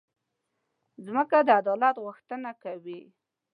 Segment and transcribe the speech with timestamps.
[1.03, 3.01] مځکه د عدالت غوښتنه کوي.